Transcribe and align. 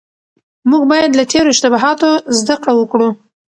موږ 0.69 0.83
بايد 0.91 1.11
له 1.19 1.23
تېرو 1.31 1.51
اشتباهاتو 1.53 2.09
زده 2.39 2.55
کړه 2.63 2.73
وکړو. 2.75 3.09